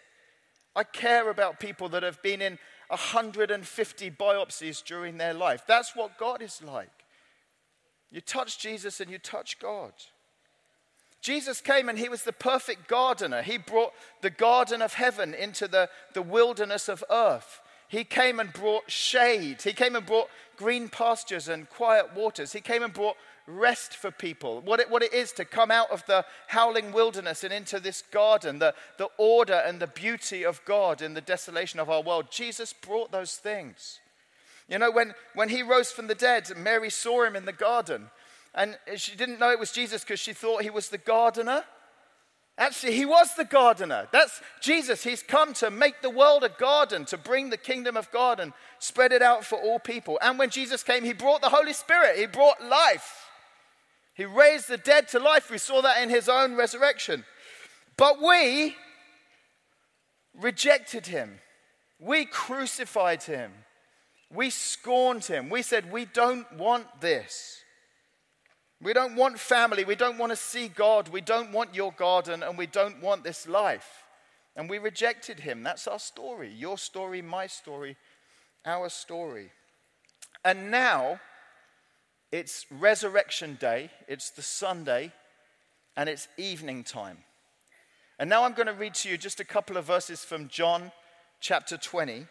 I 0.76 0.84
care 0.84 1.30
about 1.30 1.60
people 1.60 1.90
that 1.90 2.04
have 2.04 2.22
been 2.22 2.42
in 2.42 2.58
150 2.90 4.12
biopsies 4.12 4.84
during 4.84 5.18
their 5.18 5.34
life. 5.34 5.64
That's 5.68 5.96
what 5.96 6.18
God 6.18 6.42
is 6.42 6.62
like. 6.64 6.90
You 8.12 8.22
touch 8.22 8.60
Jesus 8.60 9.00
and 9.00 9.10
you 9.10 9.18
touch 9.18 9.60
God. 9.60 9.94
Jesus 11.22 11.60
came 11.60 11.90
and 11.90 11.98
he 11.98 12.08
was 12.08 12.24
the 12.24 12.32
perfect 12.32 12.88
gardener. 12.88 13.42
He 13.42 13.58
brought 13.58 13.94
the 14.22 14.30
garden 14.30 14.82
of 14.82 14.94
heaven 14.94 15.34
into 15.34 15.68
the, 15.68 15.90
the 16.14 16.22
wilderness 16.22 16.88
of 16.88 17.04
earth. 17.10 17.62
He 17.88 18.04
came 18.04 18.40
and 18.40 18.54
brought 18.54 18.90
shade. 18.92 19.62
He 19.62 19.74
came 19.74 19.96
and 19.96 20.06
brought 20.06 20.30
green 20.56 20.88
pastures 20.88 21.48
and 21.48 21.70
quiet 21.70 22.16
waters. 22.16 22.54
He 22.54 22.62
came 22.62 22.84
and 22.84 22.94
brought 22.94 23.18
rest 23.48 23.96
for 23.96 24.12
people, 24.12 24.62
what 24.62 24.80
it, 24.80 24.90
what 24.90 25.04
it 25.04 25.14
is 25.14 25.32
to 25.34 25.46
come 25.46 25.72
out 25.72 25.92
of 25.92 26.06
the 26.06 26.26
howling 26.48 26.92
wilderness 26.92 27.44
and 27.44 27.54
into 27.54 27.80
this 27.80 28.04
garden, 28.12 28.60
the, 28.60 28.74
the 28.98 29.10
order 29.18 29.62
and 29.66 29.80
the 29.80 29.88
beauty 29.88 30.44
of 30.44 30.64
God 30.66 31.02
in 31.02 31.14
the 31.14 31.22
desolation 31.22 31.80
of 31.80 31.90
our 31.90 32.02
world. 32.02 32.32
Jesus 32.32 32.74
brought 32.74 33.12
those 33.12 33.36
things. 33.36 34.00
You 34.68 34.80
know, 34.80 34.92
when, 34.92 35.14
when 35.36 35.50
he 35.50 35.62
rose 35.62 35.92
from 35.92 36.08
the 36.08 36.16
dead, 36.16 36.52
Mary 36.58 36.90
saw 36.90 37.24
him 37.24 37.36
in 37.36 37.46
the 37.46 37.54
garden. 37.54 38.10
and 38.56 38.78
she 38.96 39.16
didn't 39.16 39.40
know 39.40 39.52
it 39.52 39.60
was 39.60 39.72
Jesus 39.72 40.04
because 40.04 40.20
she 40.20 40.34
thought 40.34 40.64
he 40.64 40.70
was 40.70 40.90
the 40.90 40.98
gardener. 40.98 41.64
Actually, 42.58 42.96
he 42.96 43.06
was 43.06 43.36
the 43.36 43.44
gardener. 43.44 44.08
That's 44.14 44.42
Jesus. 44.62 45.04
He's 45.04 45.22
come 45.22 45.54
to 45.56 45.70
make 45.70 46.02
the 46.02 46.10
world 46.10 46.44
a 46.44 46.50
garden, 46.50 47.04
to 47.06 47.18
bring 47.18 47.50
the 47.50 47.58
kingdom 47.58 47.98
of 47.98 48.10
God 48.12 48.40
and 48.40 48.54
spread 48.80 49.12
it 49.12 49.22
out 49.22 49.44
for 49.44 49.60
all 49.60 49.78
people. 49.78 50.18
And 50.22 50.40
when 50.40 50.50
Jesus 50.50 50.82
came, 50.82 51.04
he 51.04 51.12
brought 51.12 51.42
the 51.42 51.50
Holy 51.50 51.74
Spirit, 51.74 52.18
he 52.18 52.26
brought 52.26 52.64
life. 52.64 53.25
He 54.16 54.26
raised 54.26 54.68
the 54.68 54.78
dead 54.78 55.08
to 55.10 55.20
life. 55.20 55.52
We 55.52 55.58
saw 55.58 55.82
that 55.82 56.02
in 56.02 56.10
his 56.10 56.28
own 56.28 56.56
resurrection. 56.56 57.26
But 57.98 58.22
we 58.22 58.76
rejected 60.34 61.06
him, 61.08 61.40
we 62.00 62.26
crucified 62.26 63.24
him, 63.24 63.52
we 64.34 64.50
scorned 64.50 65.26
him. 65.26 65.50
We 65.50 65.62
said, 65.62 65.92
We 65.92 66.06
don't 66.06 66.52
want 66.54 67.02
this. 67.02 67.62
We 68.82 68.94
don't 68.94 69.16
want 69.16 69.40
family. 69.40 69.86
We 69.86 69.96
don't 69.96 70.18
want 70.18 70.32
to 70.32 70.36
see 70.36 70.68
God. 70.68 71.08
We 71.08 71.22
don't 71.22 71.52
want 71.52 71.74
your 71.74 71.94
garden 71.94 72.44
and 72.44 72.58
we 72.58 72.68
don't 72.68 73.02
want 73.02 73.24
this 73.24 73.48
life. 73.48 74.04
And 74.56 74.70
we 74.70 74.78
rejected 74.78 75.40
him. 75.40 75.64
That's 75.64 75.88
our 75.88 76.00
story. 76.00 76.52
Your 76.54 76.78
story, 76.78 77.22
my 77.22 77.48
story, 77.48 77.96
our 78.66 78.90
story. 78.90 79.52
And 80.44 80.70
now 80.70 81.20
it's 82.36 82.66
resurrection 82.70 83.58
day, 83.62 83.90
it's 84.10 84.30
the 84.30 84.42
Sunday, 84.42 85.14
and 85.96 86.10
it's 86.10 86.28
evening 86.36 86.84
time. 86.84 87.20
And 88.20 88.30
now 88.30 88.44
I'm 88.44 88.52
going 88.52 88.68
to 88.68 88.74
read 88.74 88.94
to 88.96 89.10
you 89.10 89.18
just 89.18 89.40
a 89.40 89.46
couple 89.46 89.78
of 89.78 89.86
verses 89.86 90.26
from 90.26 90.50
John 90.50 90.92
chapter 91.40 91.78
20. 91.78 92.28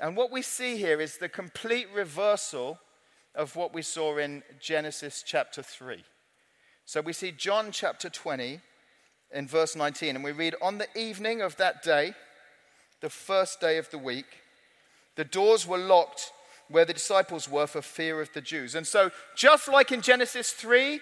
And 0.00 0.16
what 0.16 0.32
we 0.32 0.40
see 0.40 0.78
here 0.78 1.02
is 1.02 1.18
the 1.18 1.28
complete 1.28 1.86
reversal 1.94 2.78
of 3.34 3.54
what 3.56 3.74
we 3.74 3.82
saw 3.82 4.16
in 4.16 4.42
Genesis 4.58 5.22
chapter 5.26 5.62
3. 5.62 6.02
So 6.86 7.02
we 7.02 7.12
see 7.12 7.30
John 7.30 7.72
chapter 7.72 8.08
20 8.08 8.60
in 9.34 9.46
verse 9.46 9.76
19, 9.76 10.14
and 10.14 10.24
we 10.24 10.32
read, 10.32 10.54
On 10.62 10.78
the 10.78 10.88
evening 10.98 11.42
of 11.42 11.58
that 11.58 11.82
day, 11.82 12.14
the 13.02 13.10
first 13.10 13.60
day 13.60 13.76
of 13.76 13.90
the 13.90 13.98
week, 13.98 14.40
the 15.14 15.24
doors 15.24 15.66
were 15.66 15.76
locked 15.76 16.32
where 16.68 16.84
the 16.84 16.94
disciples 16.94 17.48
were 17.48 17.66
for 17.66 17.82
fear 17.82 18.20
of 18.20 18.32
the 18.32 18.40
Jews. 18.40 18.74
And 18.74 18.86
so, 18.86 19.10
just 19.34 19.68
like 19.68 19.92
in 19.92 20.00
Genesis 20.00 20.52
3, 20.52 21.00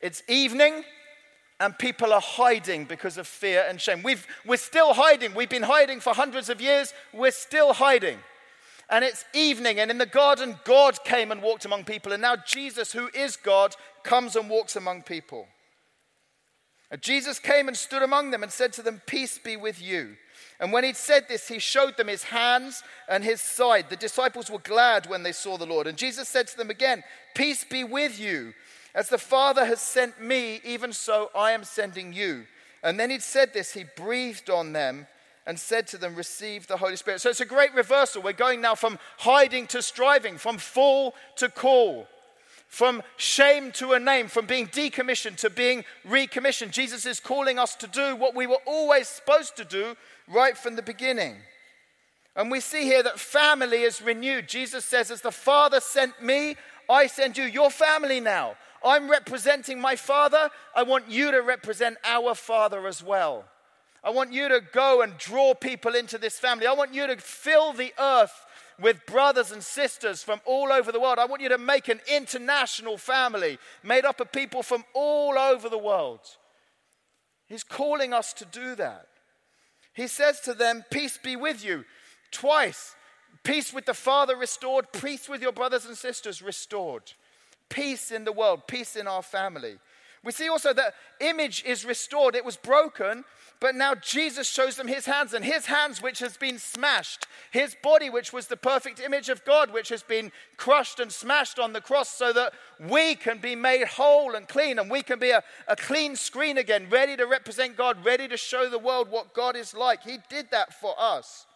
it's 0.00 0.22
evening 0.28 0.84
and 1.60 1.78
people 1.78 2.12
are 2.12 2.20
hiding 2.20 2.84
because 2.84 3.18
of 3.18 3.26
fear 3.26 3.64
and 3.68 3.80
shame. 3.80 4.02
We've, 4.02 4.26
we're 4.44 4.56
still 4.56 4.94
hiding. 4.94 5.34
We've 5.34 5.48
been 5.48 5.62
hiding 5.62 6.00
for 6.00 6.12
hundreds 6.12 6.48
of 6.48 6.60
years. 6.60 6.92
We're 7.12 7.30
still 7.30 7.72
hiding 7.72 8.18
and 8.92 9.04
it's 9.06 9.24
evening, 9.32 9.80
and 9.80 9.90
in 9.90 9.96
the 9.96 10.04
garden, 10.04 10.60
God 10.64 11.02
came 11.02 11.32
and 11.32 11.42
walked 11.42 11.64
among 11.64 11.84
people. 11.84 12.12
And 12.12 12.20
now 12.20 12.36
Jesus, 12.36 12.92
who 12.92 13.08
is 13.14 13.36
God, 13.36 13.74
comes 14.04 14.36
and 14.36 14.50
walks 14.50 14.76
among 14.76 15.02
people. 15.02 15.46
And 16.90 17.00
Jesus 17.00 17.38
came 17.38 17.68
and 17.68 17.76
stood 17.76 18.02
among 18.02 18.30
them 18.30 18.42
and 18.42 18.52
said 18.52 18.74
to 18.74 18.82
them, 18.82 19.00
Peace 19.06 19.38
be 19.38 19.56
with 19.56 19.80
you. 19.80 20.16
And 20.62 20.72
when 20.72 20.84
he'd 20.84 20.96
said 20.96 21.26
this, 21.26 21.48
he 21.48 21.58
showed 21.58 21.96
them 21.96 22.06
his 22.06 22.22
hands 22.22 22.84
and 23.08 23.24
his 23.24 23.40
side. 23.40 23.90
The 23.90 23.96
disciples 23.96 24.48
were 24.48 24.60
glad 24.60 25.06
when 25.06 25.24
they 25.24 25.32
saw 25.32 25.58
the 25.58 25.66
Lord. 25.66 25.88
And 25.88 25.98
Jesus 25.98 26.28
said 26.28 26.46
to 26.46 26.56
them 26.56 26.70
again, 26.70 27.02
Peace 27.34 27.64
be 27.64 27.82
with 27.82 28.20
you. 28.20 28.54
As 28.94 29.08
the 29.08 29.18
Father 29.18 29.64
has 29.64 29.80
sent 29.80 30.22
me, 30.22 30.60
even 30.64 30.92
so 30.92 31.32
I 31.34 31.50
am 31.50 31.64
sending 31.64 32.12
you. 32.12 32.44
And 32.84 32.98
then 32.98 33.10
he'd 33.10 33.24
said 33.24 33.52
this, 33.52 33.72
he 33.72 33.84
breathed 33.96 34.50
on 34.50 34.72
them 34.72 35.08
and 35.48 35.58
said 35.58 35.88
to 35.88 35.98
them, 35.98 36.14
Receive 36.14 36.68
the 36.68 36.76
Holy 36.76 36.94
Spirit. 36.94 37.20
So 37.20 37.30
it's 37.30 37.40
a 37.40 37.44
great 37.44 37.74
reversal. 37.74 38.22
We're 38.22 38.32
going 38.32 38.60
now 38.60 38.76
from 38.76 39.00
hiding 39.18 39.66
to 39.68 39.82
striving, 39.82 40.38
from 40.38 40.58
fall 40.58 41.16
to 41.38 41.48
call, 41.48 42.06
from 42.72 43.02
shame 43.18 43.70
to 43.70 43.92
a 43.92 44.00
name, 44.00 44.28
from 44.28 44.46
being 44.46 44.66
decommissioned 44.66 45.36
to 45.36 45.50
being 45.50 45.84
recommissioned. 46.06 46.72
Jesus 46.72 47.04
is 47.04 47.20
calling 47.20 47.58
us 47.58 47.74
to 47.74 47.86
do 47.86 48.16
what 48.16 48.34
we 48.34 48.46
were 48.46 48.62
always 48.66 49.08
supposed 49.08 49.56
to 49.58 49.64
do 49.66 49.94
right 50.26 50.56
from 50.56 50.74
the 50.74 50.82
beginning. 50.82 51.36
And 52.34 52.50
we 52.50 52.60
see 52.60 52.84
here 52.84 53.02
that 53.02 53.20
family 53.20 53.82
is 53.82 54.00
renewed. 54.00 54.48
Jesus 54.48 54.86
says, 54.86 55.10
As 55.10 55.20
the 55.20 55.30
Father 55.30 55.80
sent 55.80 56.22
me, 56.22 56.56
I 56.88 57.08
send 57.08 57.36
you. 57.36 57.44
Your 57.44 57.68
family 57.68 58.20
now. 58.20 58.56
I'm 58.82 59.10
representing 59.10 59.78
my 59.78 59.94
Father. 59.94 60.48
I 60.74 60.82
want 60.82 61.10
you 61.10 61.30
to 61.30 61.42
represent 61.42 61.98
our 62.04 62.34
Father 62.34 62.86
as 62.86 63.02
well. 63.02 63.44
I 64.02 64.08
want 64.08 64.32
you 64.32 64.48
to 64.48 64.62
go 64.72 65.02
and 65.02 65.18
draw 65.18 65.52
people 65.52 65.94
into 65.94 66.16
this 66.16 66.38
family. 66.38 66.66
I 66.66 66.72
want 66.72 66.94
you 66.94 67.06
to 67.06 67.18
fill 67.18 67.74
the 67.74 67.92
earth 68.00 68.46
with 68.80 69.06
brothers 69.06 69.50
and 69.50 69.62
sisters 69.62 70.22
from 70.22 70.40
all 70.44 70.72
over 70.72 70.92
the 70.92 71.00
world. 71.00 71.18
I 71.18 71.26
want 71.26 71.42
you 71.42 71.48
to 71.50 71.58
make 71.58 71.88
an 71.88 72.00
international 72.12 72.98
family 72.98 73.58
made 73.82 74.04
up 74.04 74.20
of 74.20 74.32
people 74.32 74.62
from 74.62 74.84
all 74.94 75.38
over 75.38 75.68
the 75.68 75.78
world. 75.78 76.20
He's 77.46 77.64
calling 77.64 78.12
us 78.12 78.32
to 78.34 78.44
do 78.44 78.74
that. 78.76 79.06
He 79.94 80.06
says 80.06 80.40
to 80.40 80.54
them, 80.54 80.84
Peace 80.90 81.18
be 81.22 81.36
with 81.36 81.64
you. 81.64 81.84
Twice. 82.30 82.94
Peace 83.44 83.72
with 83.72 83.86
the 83.86 83.94
Father 83.94 84.36
restored, 84.36 84.92
peace 84.92 85.28
with 85.28 85.42
your 85.42 85.52
brothers 85.52 85.84
and 85.84 85.96
sisters 85.96 86.42
restored. 86.42 87.12
Peace 87.68 88.10
in 88.10 88.24
the 88.24 88.32
world, 88.32 88.66
peace 88.68 88.96
in 88.96 89.08
our 89.08 89.22
family. 89.22 89.78
We 90.24 90.32
see 90.32 90.48
also 90.48 90.72
that 90.72 90.94
image 91.20 91.64
is 91.66 91.84
restored. 91.84 92.36
It 92.36 92.44
was 92.44 92.56
broken, 92.56 93.24
but 93.58 93.74
now 93.74 93.96
Jesus 93.96 94.48
shows 94.48 94.76
them 94.76 94.86
his 94.86 95.04
hands, 95.04 95.34
and 95.34 95.44
his 95.44 95.66
hands, 95.66 96.00
which 96.00 96.20
has 96.20 96.36
been 96.36 96.58
smashed, 96.58 97.26
his 97.50 97.76
body, 97.82 98.08
which 98.08 98.32
was 98.32 98.46
the 98.46 98.56
perfect 98.56 99.00
image 99.00 99.28
of 99.28 99.44
God, 99.44 99.72
which 99.72 99.88
has 99.88 100.04
been 100.04 100.30
crushed 100.56 101.00
and 101.00 101.10
smashed 101.10 101.58
on 101.58 101.72
the 101.72 101.80
cross, 101.80 102.08
so 102.08 102.32
that 102.32 102.52
we 102.78 103.16
can 103.16 103.38
be 103.38 103.56
made 103.56 103.86
whole 103.86 104.36
and 104.36 104.46
clean, 104.46 104.78
and 104.78 104.88
we 104.88 105.02
can 105.02 105.18
be 105.18 105.30
a, 105.30 105.42
a 105.66 105.74
clean 105.74 106.14
screen 106.14 106.56
again, 106.56 106.86
ready 106.88 107.16
to 107.16 107.26
represent 107.26 107.76
God, 107.76 108.04
ready 108.04 108.28
to 108.28 108.36
show 108.36 108.68
the 108.68 108.78
world 108.78 109.10
what 109.10 109.34
God 109.34 109.56
is 109.56 109.74
like. 109.74 110.04
He 110.04 110.18
did 110.28 110.52
that 110.52 110.72
for 110.80 110.94
us. 110.98 111.46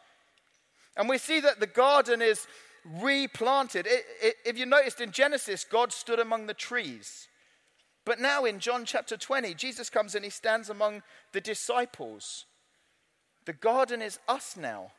And 0.97 1.09
we 1.09 1.19
see 1.19 1.39
that 1.41 1.61
the 1.61 1.67
garden 1.67 2.21
is 2.21 2.49
replanted. 2.85 3.87
It, 3.87 4.05
it, 4.21 4.35
if 4.45 4.59
you 4.59 4.67
noticed 4.67 5.01
in 5.01 5.13
Genesis, 5.13 5.65
God 5.65 5.93
stood 5.93 6.19
among 6.19 6.47
the 6.47 6.55
trees. 6.55 7.29
But 8.07 8.21
now 8.21 8.45
in 8.45 8.61
John 8.61 8.85
chapter 8.85 9.17
20, 9.17 9.53
Jesus 9.55 9.91
comes 9.91 10.15
and 10.15 10.25
he 10.25 10.31
stands 10.31 10.71
among 10.71 11.03
the 11.33 11.41
disciples. 11.41 12.47
The 13.45 13.53
garden 13.53 14.01
is 14.01 14.21
us 14.29 14.57
now. 14.57 14.93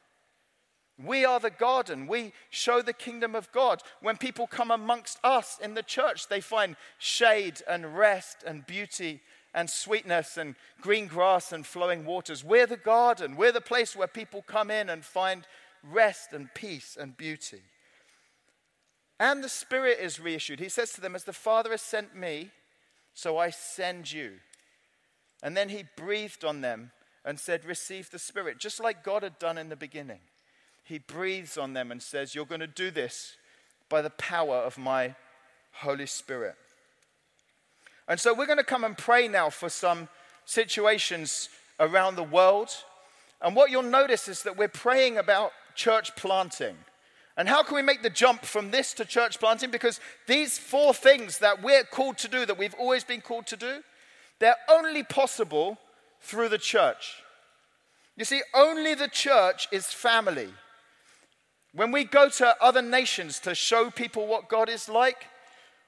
We 1.01 1.23
are 1.23 1.39
the 1.39 1.49
garden. 1.49 2.07
We 2.07 2.33
show 2.49 2.81
the 2.81 2.91
kingdom 2.91 3.33
of 3.33 3.51
God. 3.53 3.81
When 4.01 4.17
people 4.17 4.45
come 4.45 4.71
amongst 4.71 5.19
us 5.23 5.57
in 5.61 5.73
the 5.73 5.83
church, 5.83 6.27
they 6.27 6.41
find 6.41 6.75
shade 6.97 7.61
and 7.67 7.97
rest 7.97 8.43
and 8.45 8.65
beauty 8.67 9.21
and 9.53 9.69
sweetness 9.69 10.35
and 10.35 10.55
green 10.81 11.07
grass 11.07 11.53
and 11.53 11.65
flowing 11.65 12.03
waters. 12.03 12.43
We're 12.43 12.67
the 12.67 12.77
garden. 12.77 13.37
We're 13.37 13.53
the 13.53 13.61
place 13.61 13.95
where 13.95 14.07
people 14.07 14.43
come 14.45 14.69
in 14.69 14.89
and 14.89 15.05
find 15.05 15.47
rest 15.81 16.33
and 16.33 16.53
peace 16.53 16.97
and 16.99 17.15
beauty. 17.15 17.61
And 19.19 19.43
the 19.43 19.49
Spirit 19.49 19.99
is 20.01 20.19
reissued. 20.19 20.59
He 20.59 20.69
says 20.69 20.91
to 20.93 21.01
them, 21.01 21.15
As 21.15 21.23
the 21.23 21.33
Father 21.33 21.71
has 21.71 21.81
sent 21.81 22.15
me, 22.15 22.51
so 23.17 23.39
I 23.39 23.50
send 23.50 24.12
you. 24.12 24.33
And 25.41 25.57
then 25.57 25.69
he 25.69 25.86
breathed 25.95 26.45
on 26.45 26.62
them 26.62 26.91
and 27.25 27.39
said, 27.39 27.65
Receive 27.65 28.12
the 28.12 28.19
Spirit, 28.19 28.59
just 28.59 28.79
like 28.79 29.03
God 29.03 29.24
had 29.24 29.39
done 29.39 29.57
in 29.57 29.69
the 29.69 29.75
beginning. 29.75 30.19
He 30.83 31.00
breathes 31.00 31.57
on 31.57 31.74
them 31.74 31.91
and 31.91 32.00
says, 32.00 32.36
You're 32.36 32.45
going 32.45 32.62
to 32.62 32.67
do 32.67 32.91
this 32.91 33.36
by 33.89 34.03
the 34.03 34.12
power 34.12 34.57
of 34.57 34.77
my 34.77 35.15
Holy 35.71 36.05
Spirit. 36.05 36.53
And 38.07 38.19
so 38.19 38.36
we're 38.36 38.45
going 38.45 38.59
to 38.59 38.63
come 38.63 38.83
and 38.83 38.95
pray 38.95 39.27
now 39.27 39.50
for 39.50 39.67
some 39.67 40.09
situations 40.45 41.50
around 41.79 42.17
the 42.17 42.24
world. 42.24 42.69
And 43.41 43.55
what 43.55 43.71
you'll 43.71 43.81
notice 43.81 44.27
is 44.27 44.43
that 44.43 44.57
we're 44.57 44.67
praying 44.67 45.17
about 45.17 45.53
church 45.74 46.15
planting. 46.15 46.75
And 47.38 47.48
how 47.48 47.62
can 47.62 47.75
we 47.75 47.84
make 47.84 48.01
the 48.01 48.10
jump 48.10 48.44
from 48.44 48.72
this 48.72 48.94
to 48.96 49.06
church 49.06 49.39
planting? 49.39 49.70
Because 49.70 50.00
these 50.25 50.58
four 50.58 50.94
things 50.94 51.38
that 51.38 51.62
we're 51.62 51.84
called 51.84 52.17
to 52.20 52.27
do, 52.27 52.46
that 52.48 52.58
we've 52.58 52.74
always 52.74 53.03
been 53.03 53.22
called 53.22 53.46
to 53.48 53.56
do, 53.56 53.84
they're 54.39 54.56
only 54.70 55.03
possible 55.03 55.77
through 56.20 56.50
the 56.50 56.58
church. 56.58 57.22
You 58.15 58.25
see, 58.25 58.41
only 58.56 58.96
the 58.96 59.08
church 59.08 59.67
is 59.72 59.86
family. 59.86 60.50
When 61.74 61.91
we 61.91 62.06
go 62.06 62.27
to 62.27 62.56
other 62.60 62.82
nations 62.82 63.39
to 63.41 63.53
show 63.53 63.91
people 63.91 64.25
what 64.25 64.50
God 64.50 64.67
is 64.67 64.89
like, 64.89 65.25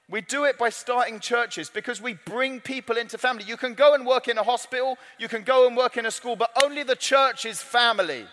we 0.08 0.20
do 0.20 0.44
it 0.44 0.56
by 0.56 0.70
starting 0.70 1.18
churches 1.18 1.68
because 1.68 2.00
we 2.00 2.14
bring 2.14 2.60
people 2.60 2.96
into 2.96 3.18
family. 3.18 3.44
You 3.44 3.56
can 3.56 3.74
go 3.74 3.94
and 3.94 4.06
work 4.06 4.28
in 4.28 4.38
a 4.38 4.42
hospital, 4.44 4.98
you 5.18 5.26
can 5.26 5.42
go 5.42 5.66
and 5.66 5.76
work 5.76 5.96
in 5.96 6.06
a 6.06 6.10
school, 6.12 6.36
but 6.36 6.50
only 6.62 6.84
the 6.84 6.96
church 6.96 7.44
is 7.44 7.60
family. 7.60 8.26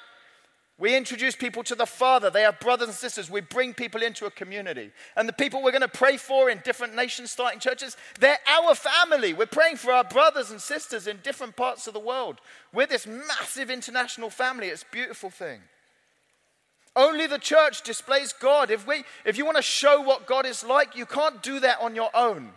We 0.79 0.95
introduce 0.95 1.35
people 1.35 1.63
to 1.63 1.75
the 1.75 1.87
Father. 1.87 2.29
They 2.29 2.45
are 2.45 2.51
brothers 2.51 2.87
and 2.87 2.95
sisters. 2.95 3.31
We 3.31 3.41
bring 3.41 3.73
people 3.73 4.03
into 4.03 4.27
a 4.27 4.31
community. 4.31 4.91
And 5.15 5.27
the 5.27 5.33
people 5.33 5.63
we're 5.63 5.71
going 5.71 5.81
to 5.81 5.87
pray 5.87 6.17
for 6.17 6.51
in 6.51 6.61
different 6.63 6.95
nations, 6.95 7.31
starting 7.31 7.59
churches, 7.59 7.97
they're 8.19 8.37
our 8.47 8.75
family. 8.75 9.33
We're 9.33 9.47
praying 9.47 9.77
for 9.77 9.91
our 9.91 10.03
brothers 10.03 10.51
and 10.51 10.61
sisters 10.61 11.07
in 11.07 11.17
different 11.23 11.55
parts 11.55 11.87
of 11.87 11.95
the 11.95 11.99
world. 11.99 12.41
We're 12.71 12.85
this 12.85 13.07
massive 13.07 13.71
international 13.71 14.29
family. 14.29 14.67
It's 14.67 14.83
a 14.83 14.93
beautiful 14.93 15.31
thing. 15.31 15.61
Only 16.95 17.25
the 17.25 17.39
church 17.39 17.81
displays 17.81 18.31
God. 18.33 18.69
If, 18.69 18.85
we, 18.85 19.03
if 19.25 19.35
you 19.35 19.45
want 19.45 19.57
to 19.57 19.63
show 19.63 20.01
what 20.01 20.27
God 20.27 20.45
is 20.45 20.63
like, 20.63 20.95
you 20.95 21.07
can't 21.07 21.41
do 21.41 21.59
that 21.59 21.79
on 21.81 21.95
your 21.95 22.11
own. 22.15 22.51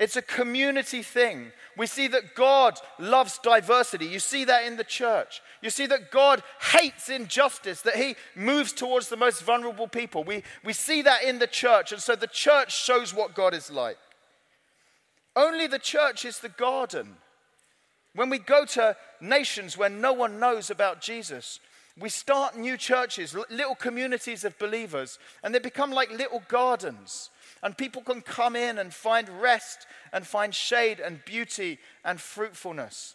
It's 0.00 0.16
a 0.16 0.22
community 0.22 1.02
thing. 1.02 1.52
We 1.76 1.86
see 1.86 2.08
that 2.08 2.34
God 2.34 2.80
loves 2.98 3.38
diversity. 3.38 4.06
You 4.06 4.18
see 4.18 4.46
that 4.46 4.64
in 4.64 4.78
the 4.78 4.82
church. 4.82 5.42
You 5.60 5.68
see 5.68 5.84
that 5.88 6.10
God 6.10 6.42
hates 6.72 7.10
injustice, 7.10 7.82
that 7.82 7.96
He 7.96 8.16
moves 8.34 8.72
towards 8.72 9.10
the 9.10 9.18
most 9.18 9.42
vulnerable 9.42 9.86
people. 9.86 10.24
We, 10.24 10.42
we 10.64 10.72
see 10.72 11.02
that 11.02 11.24
in 11.24 11.38
the 11.38 11.46
church. 11.46 11.92
And 11.92 12.00
so 12.00 12.16
the 12.16 12.26
church 12.26 12.82
shows 12.82 13.14
what 13.14 13.34
God 13.34 13.52
is 13.52 13.70
like. 13.70 13.98
Only 15.36 15.66
the 15.66 15.78
church 15.78 16.24
is 16.24 16.38
the 16.38 16.48
garden. 16.48 17.16
When 18.14 18.30
we 18.30 18.38
go 18.38 18.64
to 18.64 18.96
nations 19.20 19.76
where 19.76 19.90
no 19.90 20.14
one 20.14 20.40
knows 20.40 20.70
about 20.70 21.02
Jesus, 21.02 21.60
we 21.98 22.08
start 22.08 22.56
new 22.56 22.78
churches, 22.78 23.36
little 23.50 23.74
communities 23.74 24.44
of 24.44 24.58
believers, 24.58 25.18
and 25.44 25.54
they 25.54 25.58
become 25.58 25.90
like 25.90 26.10
little 26.10 26.42
gardens 26.48 27.28
and 27.62 27.76
people 27.76 28.02
can 28.02 28.22
come 28.22 28.56
in 28.56 28.78
and 28.78 28.92
find 28.92 29.28
rest 29.28 29.86
and 30.12 30.26
find 30.26 30.54
shade 30.54 31.00
and 31.00 31.24
beauty 31.24 31.78
and 32.04 32.20
fruitfulness 32.20 33.14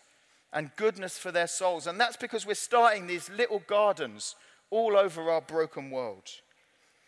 and 0.53 0.75
goodness 0.75 1.17
for 1.17 1.31
their 1.31 1.47
souls. 1.47 1.87
And 1.87 1.99
that's 1.99 2.17
because 2.17 2.45
we're 2.45 2.53
starting 2.53 3.07
these 3.07 3.29
little 3.29 3.61
gardens 3.67 4.35
all 4.69 4.95
over 4.95 5.29
our 5.29 5.41
broken 5.41 5.89
world. 5.89 6.29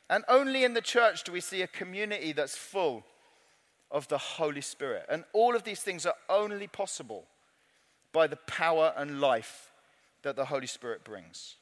And 0.10 0.24
only 0.28 0.64
in 0.64 0.74
the 0.74 0.82
church 0.82 1.24
do 1.24 1.32
we 1.32 1.42
see 1.42 1.62
a 1.62 1.68
community 1.68 2.32
that's 2.32 2.56
full 2.56 3.04
of 3.92 4.08
the 4.08 4.18
Holy 4.18 4.62
Spirit. 4.62 5.06
And 5.10 5.24
all 5.34 5.56
of 5.56 5.64
these 5.64 5.82
things 5.82 6.06
are 6.06 6.16
only 6.30 6.68
possible 6.68 7.26
by 8.14 8.28
the 8.28 8.36
power 8.36 8.94
and 8.98 9.22
life 9.22 9.72
that 10.24 10.36
the 10.36 10.46
Holy 10.46 10.68
Spirit 10.68 11.04
brings. 11.04 11.56